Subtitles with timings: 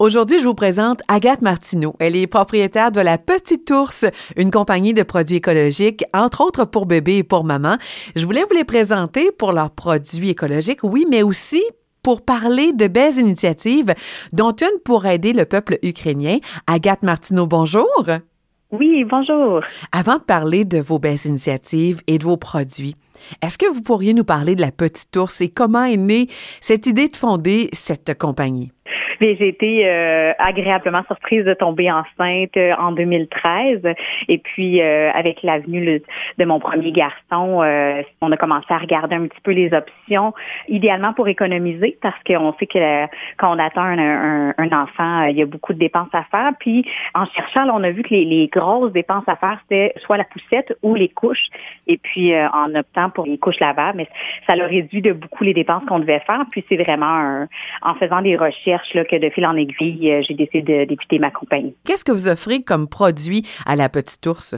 [0.00, 1.94] Aujourd'hui, je vous présente Agathe Martineau.
[1.98, 6.86] Elle est propriétaire de La Petite Ours, une compagnie de produits écologiques, entre autres pour
[6.86, 7.76] bébés et pour maman.
[8.16, 11.62] Je voulais vous les présenter pour leurs produits écologiques, oui, mais aussi
[12.02, 13.92] pour parler de belles initiatives,
[14.32, 16.38] dont une pour aider le peuple ukrainien.
[16.66, 18.06] Agathe Martineau, bonjour.
[18.72, 19.60] Oui, bonjour.
[19.92, 22.96] Avant de parler de vos belles initiatives et de vos produits,
[23.42, 26.28] est-ce que vous pourriez nous parler de la petite ours et comment est née
[26.62, 28.72] cette idée de fonder cette compagnie?
[29.20, 33.82] J'ai été euh, agréablement surprise de tomber enceinte euh, en 2013.
[34.28, 36.02] Et puis, euh, avec l'avenue
[36.38, 37.62] de mon premier garçon,
[38.20, 40.32] on a commencé à regarder un petit peu les options,
[40.68, 43.06] idéalement pour économiser, parce qu'on sait que
[43.36, 46.52] quand on attend un, enfant, il y a beaucoup de dépenses à faire.
[46.58, 50.24] Puis, en cherchant, on a vu que les, grosses dépenses à faire, c'était soit la
[50.24, 51.48] poussette ou les couches.
[51.86, 54.08] Et puis, en optant pour les couches lavables, mais
[54.48, 56.42] ça leur réduit de beaucoup les dépenses qu'on devait faire.
[56.50, 57.46] Puis, c'est vraiment
[57.82, 61.18] en faisant des recherches là, que de fil en aiguille, euh, j'ai décidé de débuter
[61.18, 61.74] ma compagnie.
[61.84, 64.56] Qu'est-ce que vous offrez comme produit à la Petite Ours?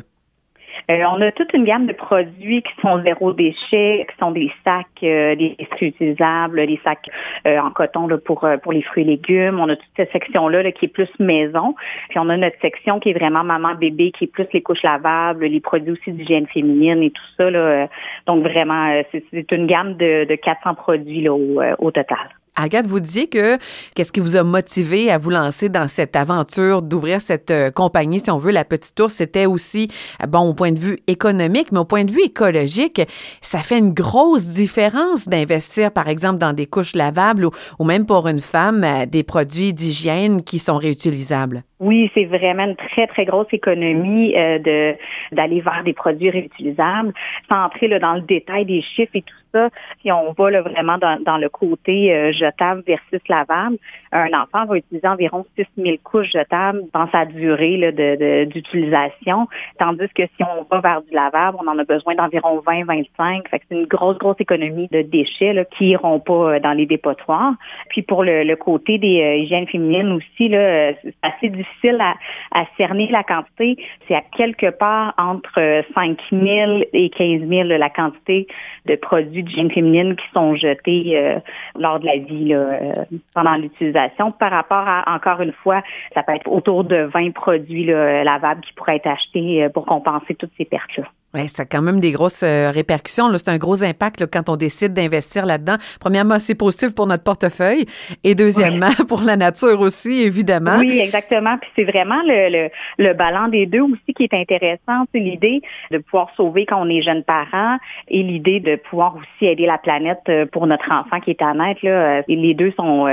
[0.91, 4.51] Euh, on a toute une gamme de produits qui sont zéro déchet, qui sont des
[4.65, 7.09] sacs, euh, des réutilisables, des sacs
[7.47, 9.61] en coton là, pour pour les fruits et légumes.
[9.61, 11.75] On a toute cette section là, qui est plus maison.
[12.09, 14.83] Puis on a notre section qui est vraiment maman bébé, qui est plus les couches
[14.83, 17.49] lavables, les produits aussi d'hygiène féminine et tout ça.
[17.49, 17.89] Là.
[18.27, 22.29] Donc vraiment, c'est une gamme de, de 400 produits là, au total.
[22.55, 23.57] Agathe, vous disiez que
[23.95, 28.21] qu'est-ce qui vous a motivé à vous lancer dans cette aventure d'ouvrir cette euh, compagnie,
[28.21, 29.89] si on veut, la Petite Ours, c'était aussi,
[30.29, 33.01] bon, au point de vue économique, mais au point de vue écologique,
[33.41, 38.29] ça fait une grosse différence d'investir, par exemple, dans des couches lavables ou, même pour
[38.29, 41.65] une femme, euh, des produits d'hygiène qui sont réutilisables.
[41.83, 44.95] Oui, c'est vraiment une très, très grosse économie de
[45.33, 47.13] d'aller vers des produits réutilisables.
[47.51, 49.69] Sans entrer là, dans le détail des chiffres et tout ça,
[50.01, 53.77] si on va là, vraiment dans, dans le côté euh, jetable versus lavable,
[54.13, 60.09] un enfant va utiliser environ 6000 couches jetables dans sa durée là, de, d'utilisation, tandis
[60.15, 63.49] que si on va vers du lavable, on en a besoin d'environ 20-25.
[63.49, 66.73] Fait que c'est une grosse, grosse économie de déchets là, qui iront pas euh, dans
[66.73, 67.55] les dépotoirs.
[67.89, 72.15] Puis pour le, le côté des euh, hygiènes féminines aussi, là, c'est assez difficile à,
[72.53, 73.77] à cerner la quantité.
[74.07, 78.47] C'est à quelque part entre 5 000 et 15 000 la quantité
[78.87, 81.39] de produits d'hygiène féminine qui sont jetés euh,
[81.79, 82.93] lors de la vie euh,
[83.35, 84.33] pendant l'utilisation.
[84.33, 85.83] Par rapport à, encore une fois,
[86.15, 90.35] ça peut être autour de 20 produits lavables qui pourraient être achetés euh, pour compenser
[90.35, 91.05] toutes ces pertes-là.
[91.35, 93.25] Oui, ça a quand même des grosses euh, répercussions.
[93.39, 95.77] C'est un gros impact quand on décide d'investir là-dedans.
[95.99, 97.87] Premièrement, c'est positif pour notre portefeuille
[98.23, 100.77] et deuxièmement, pour la nature aussi, évidemment.
[100.79, 101.57] Oui, exactement.
[101.59, 105.07] Puis c'est vraiment le, le, le ballon des deux aussi qui est intéressant.
[105.13, 107.79] C'est l'idée de pouvoir sauver quand on est jeune parent
[108.09, 111.55] et l'idée de pouvoir aussi aider la planète euh, pour notre enfant qui est à
[111.55, 111.81] naître.
[111.83, 112.19] Là.
[112.19, 113.09] Euh, les deux sont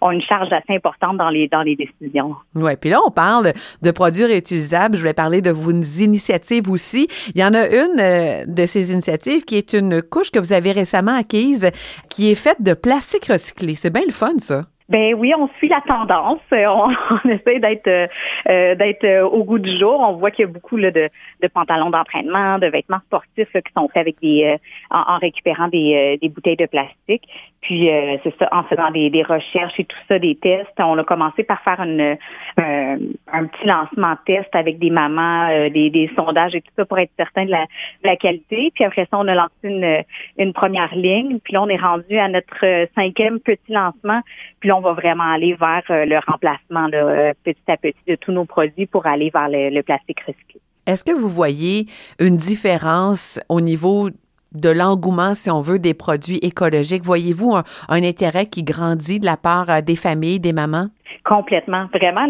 [0.00, 2.34] ont une charge assez importante dans les dans les décisions.
[2.54, 4.96] Oui, puis là, on parle de produits réutilisables.
[4.96, 7.08] Je voulais parler de vos initiatives aussi.
[7.34, 10.38] Il y en en a une euh, de ces initiatives qui est une couche que
[10.38, 11.70] vous avez récemment acquise
[12.08, 13.74] qui est faite de plastique recyclé.
[13.74, 14.66] C'est bien le fun, ça.
[14.90, 16.40] Ben oui, on suit la tendance.
[16.52, 18.06] On, essaie d'être euh,
[18.48, 20.00] euh, d'être euh, au goût du jour.
[20.00, 21.08] On voit qu'il y a beaucoup là, de,
[21.42, 24.56] de pantalons d'entraînement, de vêtements sportifs qui sont faits avec des
[24.90, 27.22] en, récupérant des, des bouteilles de plastique.
[27.60, 27.88] Puis
[28.24, 30.72] c'est ça, en faisant des, des, recherches et tout ça, des tests.
[30.78, 32.16] On a commencé par faire une,
[32.56, 37.12] un petit lancement test avec des mamans, des, des, sondages et tout ça pour être
[37.18, 38.72] certain de la, de la, qualité.
[38.74, 40.02] Puis après ça, on a lancé une,
[40.38, 41.38] une première ligne.
[41.40, 44.20] Puis là, on est rendu à notre cinquième petit lancement.
[44.60, 48.16] Puis là, on va vraiment aller vers euh, le remplacement euh, petit à petit de
[48.16, 50.60] tous nos produits pour aller vers le, plastique recyclé.
[50.86, 51.86] Est-ce que vous voyez
[52.18, 54.08] une différence au niveau
[54.52, 57.04] de l'engouement, si on veut, des produits écologiques?
[57.04, 60.88] Voyez-vous un, intérêt qui grandit de la part euh, des familles, des mamans?
[61.24, 61.86] Complètement.
[61.92, 62.26] Vraiment,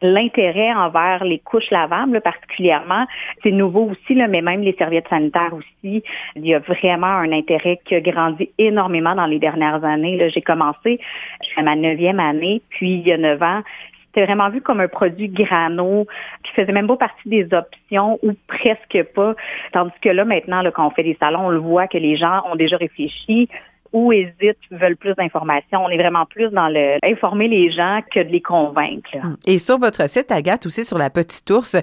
[0.00, 3.06] l'intérêt envers les couches lavables, particulièrement,
[3.42, 6.02] c'est nouveau aussi, mais même les serviettes sanitaires aussi.
[6.36, 10.30] Il y a vraiment un intérêt qui a grandi énormément dans les dernières années.
[10.32, 11.00] J'ai commencé,
[11.42, 13.62] je fais ma neuvième année, puis il y a neuf ans,
[14.12, 16.06] c'était vraiment vu comme un produit grano
[16.44, 19.34] qui faisait même pas partie des options ou presque pas.
[19.72, 22.16] Tandis que là, maintenant, là, quand on fait des salons, on le voit que les
[22.16, 23.48] gens ont déjà réfléchi
[23.92, 25.84] ou hésitent, veulent plus d'informations.
[25.84, 29.10] On est vraiment plus dans le informer les gens que de les convaincre.
[29.22, 29.36] Hum.
[29.46, 31.76] Et sur votre site, Agathe, aussi sur la petite ours,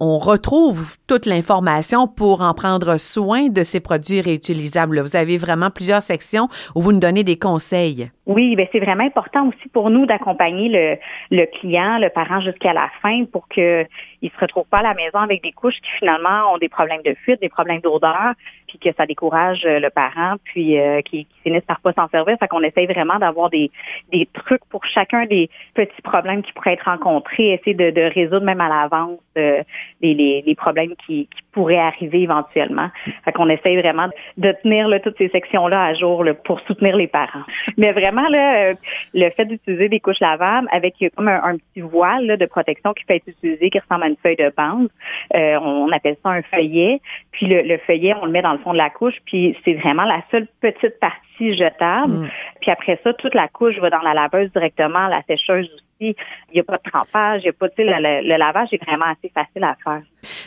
[0.00, 5.00] on retrouve toute l'information pour en prendre soin de ces produits réutilisables.
[5.00, 8.10] Vous avez vraiment plusieurs sections où vous nous donnez des conseils.
[8.26, 10.96] Oui, ben c'est vraiment important aussi pour nous d'accompagner le,
[11.30, 13.84] le client, le parent jusqu'à la fin pour que
[14.22, 17.02] il se retrouve pas à la maison avec des couches qui finalement ont des problèmes
[17.02, 18.32] de fuite, des problèmes d'odeur,
[18.66, 22.08] puis que ça décourage euh, le parent, puis euh, qui, qui, finissent par pas s'en
[22.08, 22.38] servir.
[22.38, 23.70] Fait qu'on essaye vraiment d'avoir des,
[24.10, 28.46] des trucs pour chacun des petits problèmes qui pourraient être rencontrés, essayer de, de résoudre
[28.46, 29.62] même à l'avance euh,
[30.00, 32.88] les, les, les, problèmes qui, qui, pourraient arriver éventuellement.
[33.24, 36.96] Fait qu'on essaye vraiment de tenir là, toutes ces sections-là à jour là, pour soutenir
[36.96, 37.44] les parents.
[37.76, 38.72] Mais vraiment, là,
[39.12, 42.92] le fait d'utiliser des couches lavables avec comme un, un petit voile là, de protection
[42.92, 44.88] qui peut être utilisé, qui ressemble à une feuille de bande,
[45.32, 47.00] on appelle ça un feuillet.
[47.30, 49.74] Puis le, le feuillet, on le met dans le fond de la couche, puis c'est
[49.74, 52.12] vraiment la seule petite partie jetable.
[52.12, 52.28] Mm.
[52.60, 55.83] Puis après ça, toute la couche va dans la laveuse directement, la sécheuse aussi.
[56.00, 56.14] Il
[56.52, 60.02] n'y a pas de trempage, le, lavage est vraiment assez facile à faire.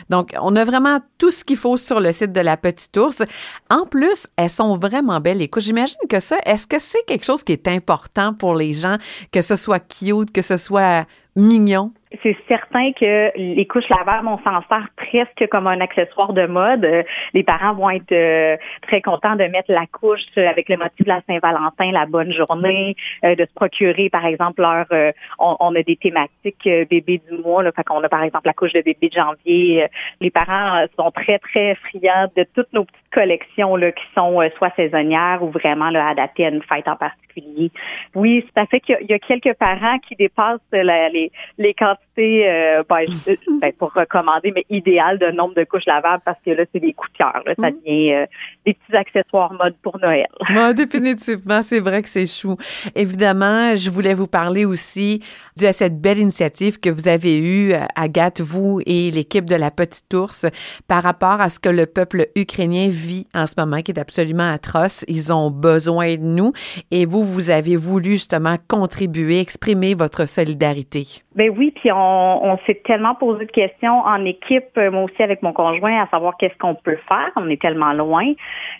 [0.08, 3.22] Donc, on a vraiment tout ce qu'il faut sur le site de la Petite Ours.
[3.70, 5.64] En plus, elles sont vraiment belles, les couches.
[5.64, 8.96] J'imagine que ça, est-ce que c'est quelque chose qui est important pour les gens,
[9.32, 11.92] que ce soit cute, que ce soit mignon?
[12.22, 16.86] C'est certain que les couches lavables, on s'en sert presque comme un accessoire de mode.
[17.34, 21.08] Les parents vont être euh, très contents de mettre la couche avec le motif de
[21.08, 24.86] la Saint-Valentin, la bonne journée, euh, de se procurer, par exemple, leur.
[24.92, 27.62] Euh, on, a des thématiques bébé du mois.
[27.62, 29.86] Là, fait qu'on a par exemple la couche de bébé de janvier.
[30.20, 34.72] Les parents sont très très friands de toutes nos petites collections là qui sont soit
[34.76, 37.70] saisonnières ou vraiment là, adaptées à une fête en particulier.
[38.14, 43.04] Oui, ça fait qu'il y, a quelques parents qui dépassent les les quantités, euh, ben,
[43.60, 46.88] ben, pour recommander, mais idéal de nombre de couches lavables parce que là, c'est des
[46.88, 47.42] de cœur.
[47.58, 47.74] Ça mm.
[47.74, 48.26] devient euh,
[48.66, 50.26] des petits accessoires mode pour Noël.
[50.50, 51.62] Oui, définitivement.
[51.62, 52.56] C'est vrai que c'est chou.
[52.94, 55.20] Évidemment, je voulais vous parler aussi
[55.56, 59.70] de cette belle initiative que vous avez eue, euh, Agathe, vous et l'équipe de la
[59.70, 60.46] Petite Ours,
[60.88, 64.50] par rapport à ce que le peuple ukrainien vit en ce moment, qui est absolument
[64.52, 65.04] atroce.
[65.08, 66.52] Ils ont besoin de nous.
[66.90, 71.22] Et vous, vous avez voulu justement contribuer, exprimer votre solidarité.
[71.34, 75.22] Ben oui, puis on, on s'est tellement posé de questions en équipe, euh, moi aussi
[75.22, 77.30] avec mon conjoint, à savoir qu'est-ce qu'on peut faire.
[77.36, 78.32] On est tellement loin,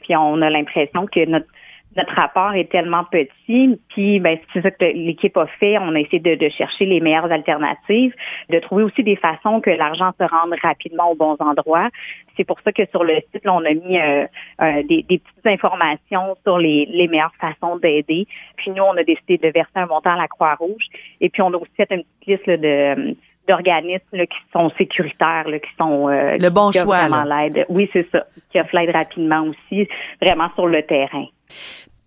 [0.02, 1.46] puis on a l'impression que notre
[1.96, 5.78] notre rapport est tellement petit, puis ben, c'est ça que l'équipe a fait.
[5.78, 8.14] On a essayé de, de, chercher les meilleures alternatives,
[8.50, 11.88] de trouver aussi des façons que l'argent se rende rapidement aux bons endroits.
[12.36, 14.26] C'est pour ça que sur le site, là, on a mis euh,
[14.62, 18.26] euh, des, des, petites informations sur les, les meilleures façons d'aider.
[18.56, 20.84] Puis nous, on a décidé de verser un montant à la Croix-Rouge.
[21.20, 23.16] Et puis on a aussi fait une petite liste là, de
[23.48, 27.08] d'organismes qui sont sécuritaires, là, qui sont euh, le bon choix.
[27.24, 27.64] l'aide.
[27.68, 29.88] Oui, c'est ça, qui offrent l'aide rapidement aussi,
[30.20, 31.24] vraiment sur le terrain.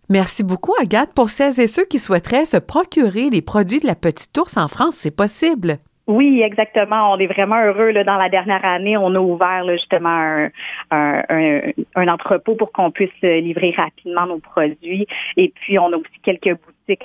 [0.10, 1.14] Merci beaucoup, Agathe.
[1.14, 4.68] Pour celles et ceux qui souhaiteraient se procurer les produits de la Petite Ours en
[4.68, 5.78] France, c'est possible.
[6.08, 7.14] Oui, exactement.
[7.14, 7.92] On est vraiment heureux.
[7.92, 10.50] Là, dans la dernière année, on a ouvert justement un,
[10.92, 15.08] un, entrepôt pour qu'on puisse livrer rapidement nos produits.
[15.38, 17.04] Et puis, on a aussi quelques boutiques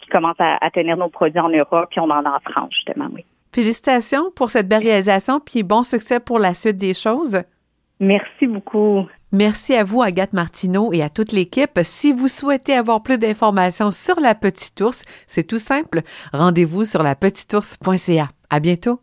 [0.00, 2.72] qui, commencent à, à, tenir nos produits en Europe, puis on en a en France,
[2.74, 3.24] justement, oui.
[3.52, 7.40] Félicitations pour cette belle réalisation, puis bon succès pour la suite des choses.
[8.00, 9.06] Merci beaucoup.
[9.32, 11.78] Merci à vous, Agathe Martineau, et à toute l'équipe.
[11.82, 16.02] Si vous souhaitez avoir plus d'informations sur la petite ours, c'est tout simple.
[16.32, 18.30] Rendez-vous sur lapetiteours.ca.
[18.50, 18.98] À bientôt.